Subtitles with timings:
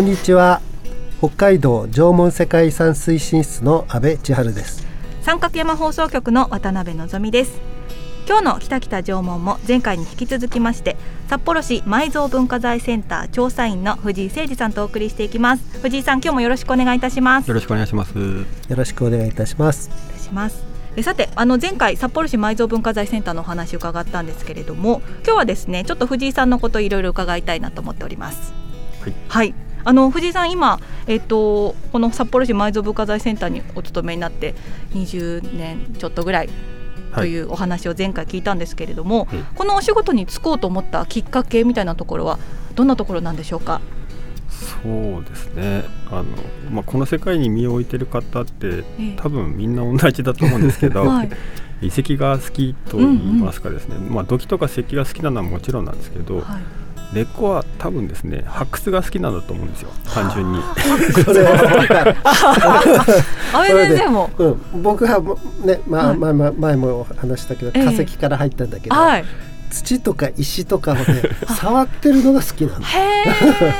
[0.00, 0.62] こんにちは。
[1.18, 4.86] 北海道縄文世界遺産推進室の阿部千春です。
[5.20, 7.60] 三角山放送局の渡辺のぞみです。
[8.26, 10.96] 今日の北北縄文も前回に引き続きまして
[11.28, 15.80] 札幌市埋蔵文化財センター調査員の藤井誠二さんとお送りしていきます。
[15.82, 17.48] 藤井さん今日もよろしくお願いいたします。
[17.48, 18.14] よろしくお願いします。
[18.16, 19.90] よろしくお願いいたします。
[19.92, 20.64] お願いします。
[20.96, 28.54] えさてあの前回札幌市埋蔵文化財センターのお話を伺ったんですけれども今日はですねちょっと藤井さんのこといろいろ伺いたいなと思っております。
[29.02, 34.54] はい、はいあの藤井さん、今、えっと、この札幌市埋蔵文化財センターにお勤めになって
[34.92, 36.48] 20年ちょっとぐらい
[37.14, 42.38] というお話を前回聞いたんですけれども、はい、このお仕事に就こうと思ったきっかけみたいなところは
[42.74, 43.80] どんなところなんでしょうか？
[44.50, 45.84] そうですね。
[46.10, 46.24] あの、
[46.70, 51.30] まあ、この世界に身を置いてる方って、え多分みんな同じだと思うんですけど、 はい、
[51.82, 56.79] 遺跡が好きと言いますかですね、うんうん、まあ、土器とか石器が好きなのはもちろんなんですけど、はい
[57.12, 59.90] 根っこは多分ですね発掘が好きなんだと思うんですよ。
[60.04, 60.62] 単純に。
[61.24, 62.14] それは
[63.52, 65.20] 安倍先生も、うん、僕は
[65.64, 69.24] ね、まあ、はい、前も前も話したけど化石から入ったんだけど、えーはい、
[69.70, 71.04] 土とか石とかをね
[71.58, 72.86] 触ってるのが好きなんだ。
[72.86, 73.24] へ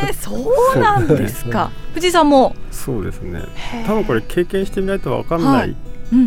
[0.08, 1.70] え、そうなんですか。
[1.94, 2.56] 藤井さんも？
[2.72, 3.42] そうですね。
[3.86, 5.70] 多分これ経験してみないとわかんない。
[5.70, 5.74] っ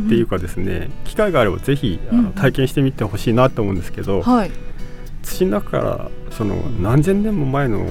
[0.08, 4.52] ていうかですね、機会があればぜひあの体験してみてほしいなと思うんですけど、はい、
[5.24, 7.86] 土の中からその何千年も前の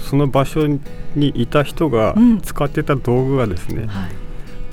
[0.00, 3.88] その場所にいた人が使ってた道具がですね、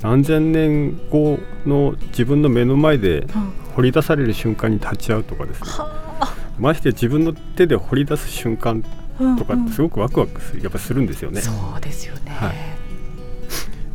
[0.02, 3.26] 何千年後の自分の目の前で
[3.74, 5.68] 掘り出される瞬間に立ち会うとかですね、
[6.58, 8.82] まして自分の手で掘り出す瞬間
[9.38, 11.40] とかってすごくワクワクやっぱするんですよね。
[11.40, 12.54] そうですよね、はい、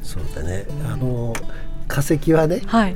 [0.01, 0.65] そうだね。
[0.85, 1.33] あの
[1.87, 2.95] 化石はね、はい、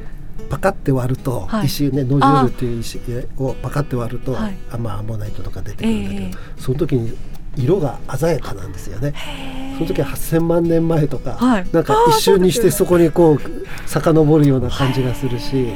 [0.52, 3.00] パカって割ると、はい、石ねノジュールっていう石
[3.38, 7.18] をパカって割ると、はい、あまあアンモナイトとか出てくるんだけど、えー、その時に
[7.56, 9.14] 色が鮮やかなんですよね。
[9.78, 15.68] その時は8,000万年前とか、はい、なんか一瞬にしてそこにこう遡るような感じがするし。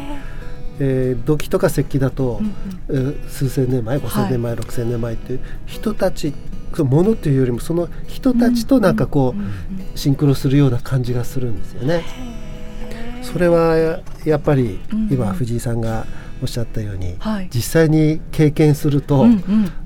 [0.78, 2.42] えー、土器とか石器だと、
[2.90, 6.34] うんうん、数千年前5,000年前、はい、6,000年前っていう人たち
[6.84, 12.04] ものというよりもその人たちとなんかこう、シンクロするような感じがするんですよね。
[13.32, 16.06] それはやっぱり今藤井さんが
[16.42, 19.26] おっしゃったように、はい、実際に経験すると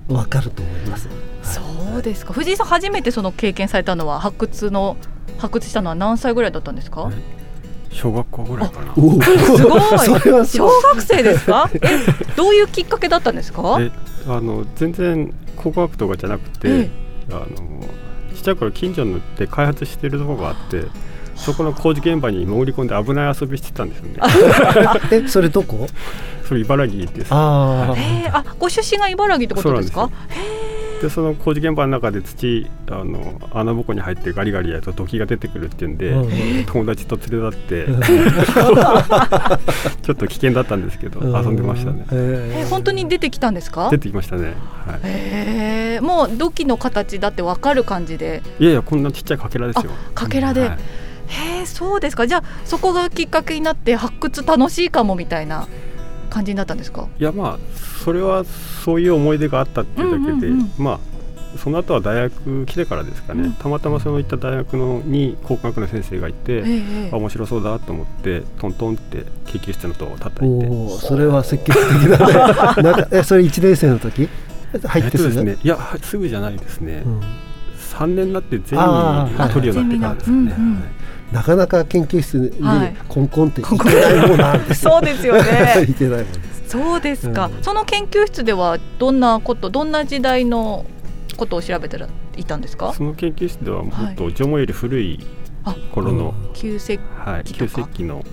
[0.07, 1.07] 分かると思います。
[1.07, 4.97] うんうんはい、そうですか藤井さん初めてその経験されたのは発掘の
[5.37, 7.09] 発掘したのは何歳ぐらいだったんですか、
[7.91, 8.93] 小学校ぐらいかな。
[8.95, 10.45] すごい。
[10.45, 11.69] 小学生ですか？
[11.73, 11.79] え、
[12.35, 13.77] どういうきっかけだったんですか？
[13.79, 13.91] え、
[14.27, 16.89] あの全然工学とかじゃなくて、
[17.31, 17.45] あの
[18.35, 19.05] ちっちゃい頃近所
[19.37, 20.85] で開発しているところがあって。
[21.39, 24.19] そこの工事現場に潜り込んで危ない遊びしてたんですよね。
[25.11, 25.87] え、それどこ？
[26.47, 27.27] それ茨城です。
[27.31, 30.09] あ、えー、あ、ご出身が茨城ってことですか？
[31.01, 37.85] でその工事現場の中で土あの穴ぼこに入ってガリガリやると土器が出てくるっていうんで、うん、友達と連れ立って
[40.03, 42.05] ちょっと危険だったんですけど、遊んでましたね。
[42.11, 43.87] えー、本当に出てきたんですか？
[43.89, 44.55] 出てきましたね。
[44.85, 48.43] はい、えー、もう土器の形だってわかる感じで。
[48.59, 49.91] いやいやこんなちっちゃいかけらですよ。
[50.13, 50.61] かけらで。
[50.61, 50.77] はい
[51.29, 52.27] へえそうですか。
[52.27, 55.67] じゃあそこがきっかけになって発掘楽しいかもみたいな
[56.29, 57.07] 感じになったんですか？
[57.19, 57.59] いやまあ
[58.03, 60.99] それはそういう思い出があったっていうだけで、うんうんうん、まあ
[61.57, 70.67] その後は大学来てからですかね、うん、たまたまそのいった大学のに工学の先生がいて、ええ、面白そうだと思ってトントンって研究室の戸を叩いて。
[70.99, 72.33] それは積極的だね。
[72.83, 74.29] なんかえそれ1年生の時？
[74.85, 77.21] 入ってすぐ、えっとですね、いやすぐじゃないですね、うん
[77.99, 80.55] 3年になってゼミを取るようになってからですね。
[81.33, 82.51] なかなか研究室に
[83.07, 85.85] コンコンっていけないもんなんです、そうですよね。
[85.87, 86.69] いけないもんです。
[86.69, 90.85] そうですか、うん、その研究室ではどんなことどんな時代の
[91.35, 91.99] ことを調べて
[92.37, 92.93] いたんですか？
[92.93, 95.19] その研究室ではもっと縄文より古い
[95.91, 98.23] 頃の、旧石器はい、旧石器の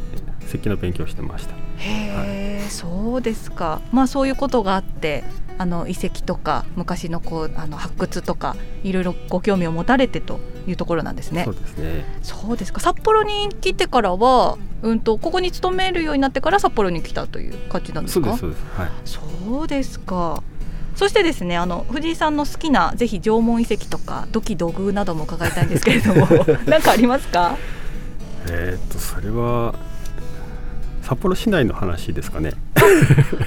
[0.47, 1.55] 石器の勉強をしてました。
[1.79, 3.81] へえ、はい、そうですか。
[3.93, 5.25] まあそういうことがあって
[5.59, 11.45] あの遺跡とか昔のこうあの発掘とかいろいろご興味を持たれてというところなんですね。
[11.45, 12.05] そうですね。
[12.23, 12.81] そうですか。
[12.81, 18.37] 札幌に来てからは、うんとここに勤めるようになってから札幌に来たという感じなんですか？
[18.37, 18.91] そうですはい。
[19.05, 20.43] そうですか。
[20.95, 26.27] そしてですねあの藤井さんの好きなぜひ縄文遺跡とか土器土偶なども伺いたいんですけれども
[26.67, 27.57] 何かありますか？
[28.51, 29.75] えっとそれは
[31.03, 32.53] 札幌市内の話ですかね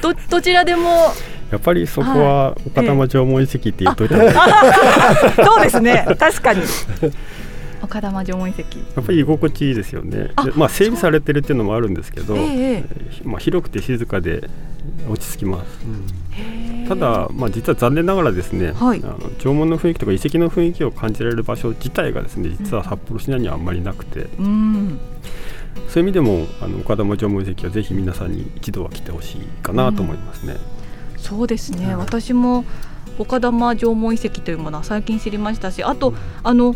[0.01, 1.13] ど どちらでも。
[1.51, 4.38] やっぱりそこは岡玉縄文遺跡って言っといた方がいい、
[5.39, 6.06] え そうですね。
[6.19, 6.62] 確かに。
[7.81, 10.30] 岡玉縄文遺跡やっぱり居心地いいですよね。
[10.56, 12.83] まあ整備されてるっていうのもあるんですけど、え
[13.24, 14.47] まあ、広くて静かで
[15.07, 25.00] 落ち着きます、うん、ただ、まあ、実は残念ながらですね、はい、あの縄文の雰囲気とか遺跡の雰囲気を感じられる場所自体がですね実は札幌市内にはあんまりなくて、うん、
[25.88, 30.57] そういう意味でもあの岡玉縄文遺跡はぜひ皆さんに一度は来てほしいかなと思いますね。
[31.13, 32.66] うん、そうですね、私も
[33.18, 36.13] 岡玉縄文遺跡というものは最近知りましたしあと、
[36.44, 36.75] あの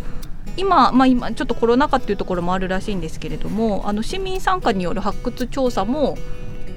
[0.58, 6.18] 今、まあ、今ちょっとコロナ禍っていうところもあるらしいんですけれどもあの市民参加による発掘調査も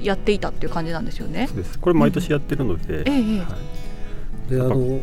[0.00, 1.48] やっていたっていう感じなんですよね。
[1.80, 3.46] これ毎年やってるので、うん、ええ、は
[4.48, 5.02] い、であの、うん、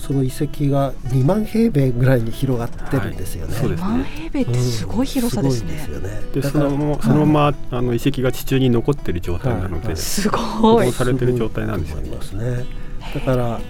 [0.00, 3.54] その遺跡が2万平米ぐらいに広がってるんですよね。
[3.54, 5.86] はい、2万平米ってすごい広さですね。
[5.90, 12.10] うん、で、ね、そのそのままあの遺跡が地中に残ってる状態なので、はい、すごいされてる状態なんですよね。
[12.56, 12.66] ね
[13.14, 13.60] だから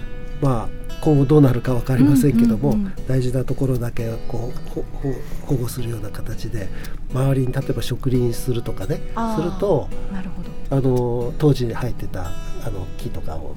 [0.41, 2.75] まあ今後どうなるか分かりませんけども、
[3.07, 6.69] 大事なところだけこう保護するような形で
[7.11, 8.97] 周りに例えば植林するとかね
[9.35, 10.51] するとなるほど。
[10.71, 12.31] あの当時に入ってた
[12.63, 13.55] あの木とかを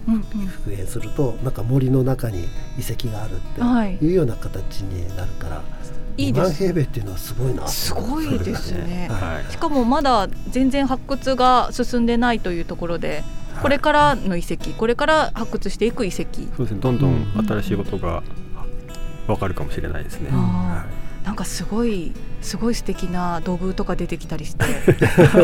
[0.63, 2.41] 復元すると、うんうん、なんか森の中に
[2.77, 4.11] 遺跡があるってい。
[4.11, 5.63] うような形になるから。
[6.17, 13.25] いい2万平米っていうのはすごいなすごいですね、 はい、しかもまだ全然発掘が進んでないというところで
[13.63, 16.25] これからの遺跡これから発掘していく遺跡。
[16.57, 16.81] そうですね。
[16.81, 18.23] どんどん新しいことが
[19.27, 20.85] わかるかもしれないですね、は
[21.23, 22.13] い、なんかすごい
[22.43, 24.65] すごい素敵な土偶とか出てきたりして。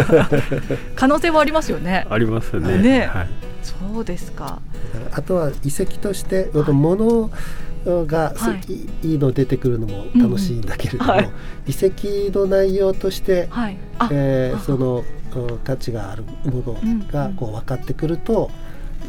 [0.97, 2.07] 可能性はありますよね。
[2.11, 2.77] ありますね。
[2.77, 3.29] ね、はい、
[3.63, 4.61] そうですか。
[5.13, 7.31] あとは遺跡として物
[7.87, 8.61] が、は
[9.03, 11.31] い、いいの出てくるのも楽しいんだけれども、うんはい、
[11.67, 13.79] 遺跡の内容として、はい、
[14.11, 15.05] えー、その
[15.65, 18.51] 価値があるものがこう分かってくると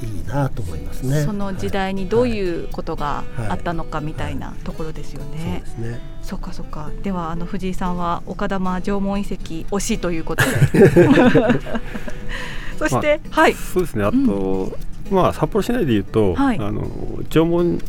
[0.03, 1.23] いいなと思いますね。
[1.23, 5.63] その時代にどういうことがあったのかみたいなところですよね。
[5.65, 6.00] そうですね。
[6.21, 6.89] そっかそっか。
[7.03, 10.51] ではあの藤井さんは岡玉縄文遺跡推しということで。
[12.79, 13.53] そして、まあ、はい。
[13.53, 14.03] そうですね。
[14.06, 16.88] あと、うん、まあ札幌市内でいうと、はい、あの
[17.29, 17.79] 縄文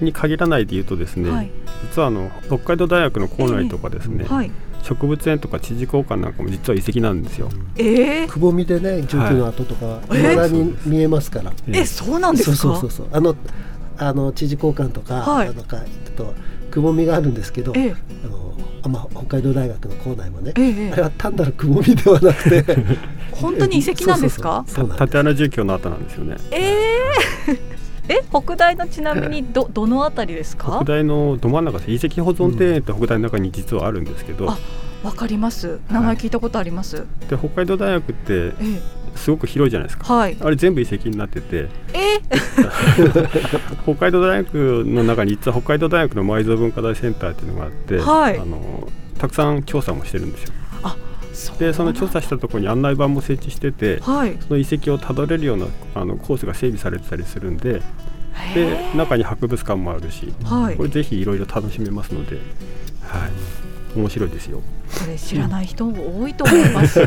[0.00, 1.50] に限らないでいうとですね、はい、
[1.90, 4.24] 実はあの北海道大学の構内とかですね。
[4.24, 4.50] えーはい
[4.82, 7.48] 植物園とか知事交換なんかも実は遺跡なんですよ。
[7.76, 10.18] えー、くぼみでね蒸気の跡とかい。
[10.22, 11.52] まだに見えますから。
[11.68, 12.56] えー、そうなんですか？
[12.56, 13.36] そうそうそうあの
[13.98, 16.34] あの知事交換とか、はい、なんか行くと
[16.70, 22.64] くぼみがあるんですけど、えー、あのあまあ北海道大学の構内もね、えー、あれは単なるくぼみではなくて。
[23.38, 24.64] 本当に遺跡なんですか？
[24.66, 26.36] そう縦穴住居の跡なんですよね。
[26.50, 26.60] え
[27.48, 27.77] えー？
[28.08, 30.78] え北大のちなみにどどのあたりですか？
[30.82, 34.58] 北大のど真ん中遺跡保存庭園って北大の中に実はあるんですけど、うん、あ
[35.04, 35.80] わかります。
[35.90, 38.52] 名前聞いたことあります、はい、で北海道大学って
[39.14, 41.68] すごく広いじゃないですか、はい、あれ全部遺跡になってて。
[41.92, 42.18] え。
[43.84, 48.88] 北海道大学の中に実は北海道大学の埋蔵文化財センターっていうのがあって、はい、あの
[49.18, 50.52] たくさん調査もしてるんですよ。
[50.82, 50.96] あ
[51.58, 57.82] でその調査したところに案内板も設置してて、はい、その遺跡をたどれるようなあのコースが整備されてたりするんで
[58.54, 62.36] で中に博物館もあるし、はい、これぜひいろいろ楽しめますので、
[63.02, 63.28] は
[63.94, 64.60] い、面白いですよ。
[65.00, 67.04] これ知らない人も多いと思います。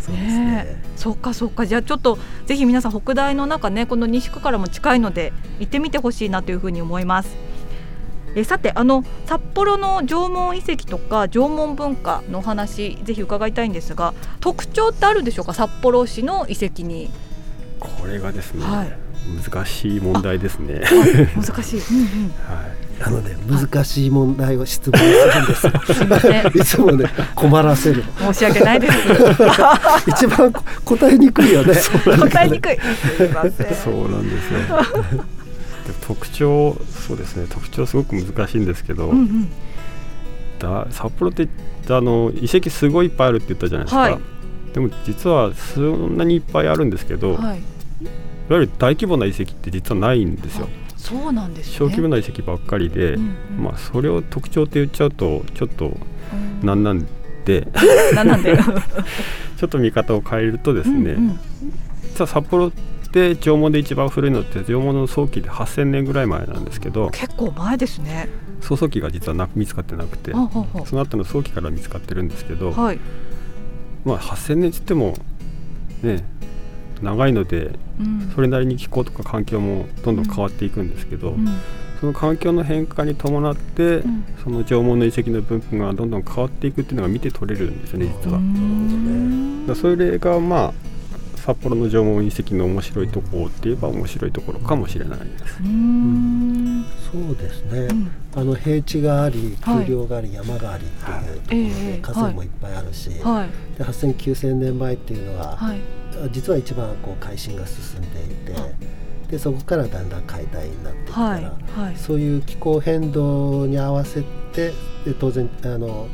[0.00, 0.82] そ うね。
[0.96, 7.45] そっかそっかじゃあちょっとぜひ皆さん北大の中ねこの西区からも近いので行ってみてほしいなというふうに思います。
[8.36, 15.54] えさてあの札幌の縄文遺跡とか縄文文化の話ぜひ伺いたいんですが特徴ってあるでしょうか？
[15.54, 17.10] 札幌市の遺跡に。
[17.80, 18.92] これがですね、はい、
[19.42, 20.82] 難しい問題ですね、
[21.34, 22.86] 難しい、うんうん、はい。
[23.02, 24.98] あのね難しい問題を質問
[25.54, 25.68] す。
[25.68, 28.04] るんです いつもね困らせる。
[28.18, 28.94] 申し訳ないです。
[30.08, 30.52] 一番
[30.84, 31.74] 答えにくいよね。
[32.04, 32.78] 答えにくい。
[33.82, 35.24] そうなんですよ
[35.92, 39.48] 特徴そうですね特徴すごく難しいんですけど、うんうん、
[40.58, 41.48] だ札幌って
[41.88, 44.18] あの遺跡すごいいっぱいあるって言ったじゃないですか、はい、
[44.72, 47.62] でも実はそんなにいっぱいあるんですけど、はい、いわ
[48.50, 50.68] ゆる大規模な遺跡って実はないんですよ。
[50.96, 55.96] そうなんです、ね、小規模な遺跡ばっかりで、うんうん、まあ、それを特徴って言っちゃうとちょっと
[56.62, 57.06] なんなん
[57.44, 57.68] で、
[58.12, 58.58] なんなんで？
[59.56, 61.38] ちょっと見方を変えるとですね、うんうん、
[62.02, 62.70] 実は札幌
[63.16, 68.28] って縄文で一番古いのって縄文の早期で8000年ぐらい前なんですけど結構前ですね。
[68.60, 72.98] 早期が実はな見つかってなくてその後の早期から見つかってるんですけど、はい、
[74.04, 75.14] まあ8000年っつっても
[76.02, 76.24] ね
[77.02, 81.46] 長いので、うん、それなりに気候とか環境もどんどん変わっていくんですけど、うん、
[82.00, 89.76] その環境の変化に伴って、うん、その縄文の遺跡の分布がどんどん変わっていくっていうのが見て取れるんですよね実は。
[89.76, 90.95] それがまあ
[91.46, 95.60] 札幌の縄文遺跡の面白いところって言えば面白いところかもしれないです。
[95.62, 96.84] うん。
[97.12, 105.80] そうですね、うん、あの平地があり丘陵があり、山がありっていうところで、河川もいっぱいあるし、はい、で8 0 0 0 9 0年前っていうのは、はい、
[106.32, 108.96] 実は一番こう改新が進んでいて。
[109.26, 111.42] でそこからだんだん解体になっていくから、はい。
[111.86, 114.22] はい、そういう気候変動に合わせ
[114.52, 114.72] て
[115.04, 116.06] で当然あの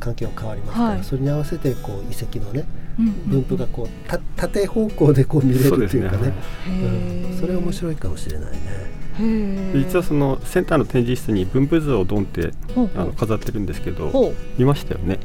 [0.00, 2.66] 環境変わりますから、はい、それに合わせてこう遺跡のね、
[3.26, 6.32] 分布がこうた縦方向でこう見れるっていうかね。
[6.64, 6.82] そ、ね。
[7.30, 8.98] うん、それ面白いかもしれないね。
[9.74, 12.52] 実はそのセンターの展示室に分布図をドンって
[12.96, 15.18] あの飾ってるんですけど見ましたよね。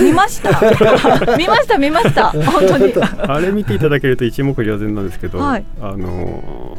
[0.00, 0.50] 見ました。
[1.36, 2.30] 見ました見ました。
[2.30, 2.92] 本当に。
[3.18, 6.78] あれ見ていただけると一目瞭然なんですけど、はい、あの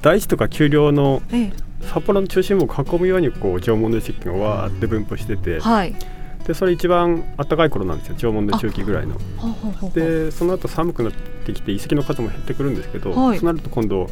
[0.00, 1.22] 大地とか丘陵の
[1.82, 5.94] 札幌の中心部を囲むようにこう縄文の遺跡がわーって分布してて、はい
[6.50, 9.14] でそれ一番暖かい頃なんですよ縄文の中期ぐらいの。
[9.94, 14.10] でその後寒くなってきて遺跡の数も減ってくるんですけど、はい、そうなると今度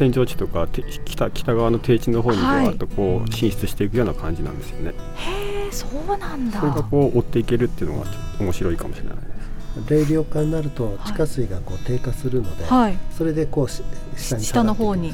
[0.00, 0.66] 扇状地とか
[1.04, 4.94] 北北側の低地の方にわっとこう進出していくような感じなんですよね。
[5.16, 6.58] へえそうなんだ。
[6.58, 9.22] それがこう追っていけるっていうのがちょっと面白いかもしれないで
[9.84, 9.90] す。
[9.90, 15.10] 冷涼化になると地下水がこう低下するので、はい、それでこう下に下の方に。
[15.10, 15.12] へ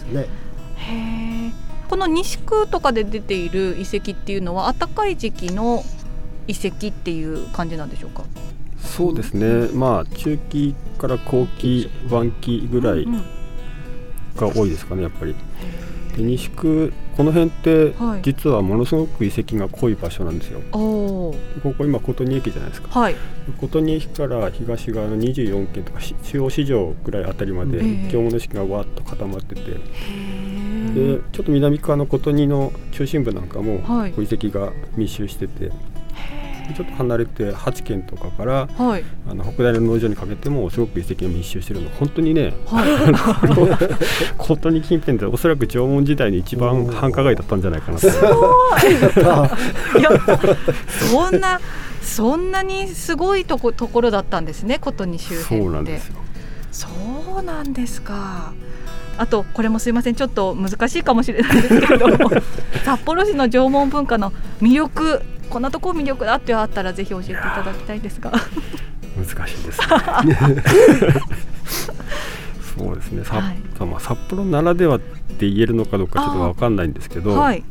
[0.92, 1.66] え。
[1.88, 5.82] この西区とかで出ている遺跡っていうのは暖かい時期の
[6.48, 8.24] 遺跡っていう感じなんでしょうか？
[8.78, 9.68] そうですね。
[9.74, 13.06] まあ中期から後期晩期ぐらい
[14.36, 15.34] が多いですかねやっぱり。
[16.16, 20.60] で西区この辺って実はものすごく遺跡が濃い場所なんですよ。
[20.60, 23.00] はい、ここ今琴仁駅じゃないですか。
[23.00, 23.16] はい、
[23.58, 29.62] 琴仁駅から東側の24県とか中央市場ぐらいあたりまで縄文の式がわっと固まってて。
[30.94, 33.80] でちょっと南側の琴仁の中心部なんかも
[34.18, 35.70] 遺跡が密集してて、
[36.74, 42.88] ちょっと離れて8県とかから、はい、あの北大の農場にかけてもすごく遺跡が密集してるの本当にね、はい、
[44.38, 47.98] 琴仁近辺でおそらく縄文時代に一番繁華街だったんじゃないかな。
[47.98, 48.08] と
[51.10, 51.60] そんな
[52.02, 56.14] そんなにすごいとこところだったんですね琴仁周辺そうなんですよ。
[56.72, 56.88] そ
[57.40, 58.52] うなんですか。
[59.18, 62.30] あとこれもすいませんちょっと難しいかもしれないですけれども
[62.84, 68.32] 札幌市の縄文文化の魅力こんなところ魅力だってあったらぜひ教えていただきたいですが。
[69.16, 69.86] 難しいです、ね、
[72.76, 77.64] そうですね、はい、まあ、札幌ならではって言えるのかどうかちょっと分かんないんですけど、はい、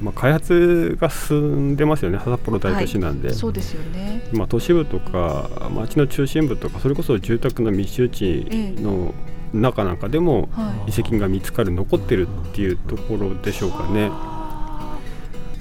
[0.00, 2.18] まあ、開発が進んでますよね。
[2.24, 8.46] 札幌大都市なんで、はい、そうですよね、まあ、都市部とか町の中心部とかそれこそ住宅の密集地
[8.80, 9.14] の
[9.52, 10.48] 中なんかでも
[10.86, 14.10] 遺跡が見つかる、残ってるっていうところでしょうかね。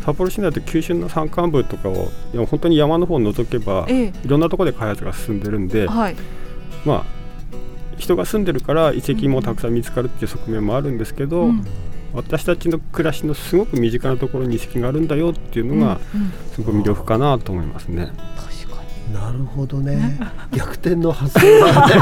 [0.04, 6.16] 札幌市内だと九州の山間部とかをいや本当に山の方を除けば、ええ、いろんなところで開発が進んでるんで、はい、
[6.86, 7.04] まあ
[7.98, 11.66] 人が住んでるから遺跡もたくさん見つかるっていう側面もあるんですけど、うん、
[12.14, 16.00] 私たちの暮らしのすごく身近なところに遺跡があるんだよっていうのが、
[16.54, 18.12] すごく魅力かなと思いますね。
[19.14, 20.20] なるほどね。
[20.52, 21.94] 逆転の発想だね。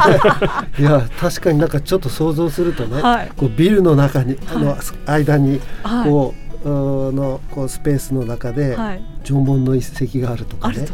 [0.79, 8.77] いや確かになんかちょっと想像するとね、はい、こうビルの中に、あの間にこう、はい、のこうスペースの中で、
[9.23, 10.85] 縄文の遺跡があるとかね。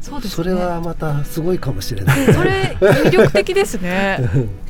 [0.00, 4.18] そうです、ね、それはまたすごいかもしれない、それ魅力的ですね。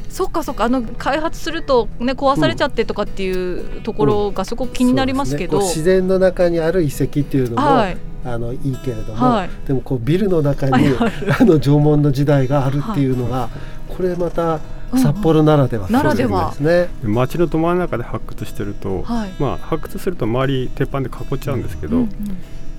[0.08, 0.64] そっかそっか。
[0.64, 13.48] あの開発するとね壊されちゃってとかっていうところがすごく気になりますけど、うんね、自然の中にある遺跡っていうのも、はい、あのいいけれども、はい、でもこうビルの中に、あの縄文の時代があるっていうのが、
[13.88, 14.60] これまた
[14.96, 16.50] 札幌ならでは、ならでは。
[16.50, 16.88] ですね。
[17.02, 22.10] 街のど真ん中で発掘してると、はい、まあ発掘すると周り鉄板で囲っちゃうんですけど、うんうん、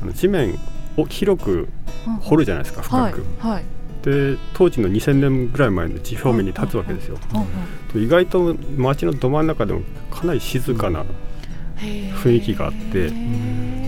[0.03, 0.57] あの地面
[0.97, 1.67] を広く
[2.21, 3.25] 掘るじゃないですか、深く。
[3.39, 3.63] はい、はい。
[4.03, 7.17] で当時の2000年ぐらい前の地表面に立つわけですよ。
[7.91, 9.81] と意外と街のど真ん中でも
[10.12, 11.03] かなり静かな
[11.77, 13.09] 雰囲気があって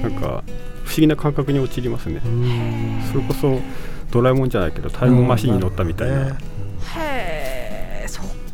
[0.01, 0.43] なんか
[0.83, 2.21] 不思議な感覚に陥りますね。
[3.11, 3.59] それこそ
[4.09, 6.15] ドラえもんじゃないけどタイムマシンに乗ったみたいな。
[6.15, 7.26] へえそっ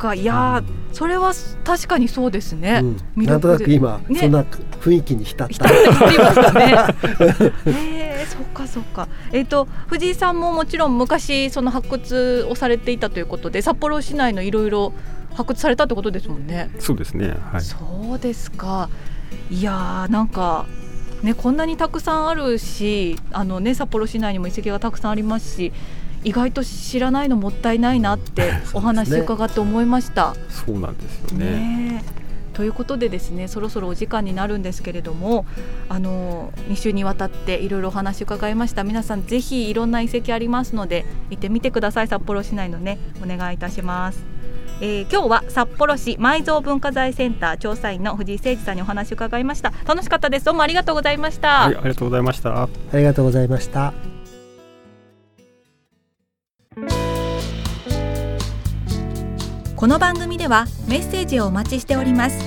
[0.03, 1.33] かいやそれは
[1.63, 2.81] 確かにそうですね。
[3.15, 5.53] うん、なんとなく今、ね、そんな雰囲気に浸った。
[5.53, 6.75] 浸ってましたね。
[7.65, 9.07] えー、そっかそっか。
[9.31, 14.93] えっ、ー、と藤井さんももちろん昔その発掘をされていたということで札幌市内のいろいろ
[15.33, 16.69] 発掘されたってことですもんね。
[16.79, 17.35] そうですね。
[17.51, 17.61] はい。
[17.61, 17.77] そ
[18.15, 18.89] うですか。
[19.49, 20.67] いやなんか
[21.23, 25.71] ね、こんなにたくさんあるしあの、ね、札幌市内にも遺跡がたくさんありますし
[26.25, 30.35] 意外と知らないのもったいないなって お話伺って思いました。
[30.49, 31.45] そうなんですよね。
[31.45, 32.03] ね。
[32.53, 35.45] ということでですねそろそろお時間になるんですけれども
[35.89, 38.83] あの2週にわたっていろいろお話伺いました。
[38.83, 42.07] 皆さんぜひいろんな遺跡ありますので行ってみてください。
[42.07, 44.32] 札幌市内のねお願いいたします。
[44.85, 49.71] えー、今日は札幌市埋蔵文化財センター調査員の藤井誠二さんにお話を伺いました。
[49.85, 50.45] 楽しかったです。
[50.45, 52.63] どうもありがとうございました、はい、ありがとうございました。
[52.63, 53.93] ありがとうございました。
[59.77, 62.37] この番組ではメッセージをお待ちしております。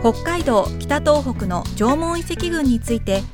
[0.00, 3.24] 北海道北東北の縄文遺跡群について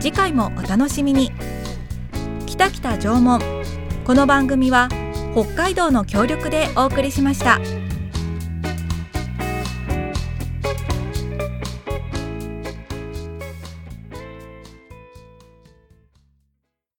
[0.00, 1.32] 次回もお楽しみに
[2.46, 3.40] 北北縄文
[4.04, 4.88] この番組は
[5.34, 7.60] 北海道の協力でお送りしました。